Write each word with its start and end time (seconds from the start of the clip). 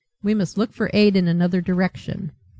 We 0.23 0.33
must 0.33 0.57
look 0.57 0.73
for 0.73 0.89
aid 0.95 1.15
in 1.15 1.27
another 1.27 1.61
direction. 1.61 2.31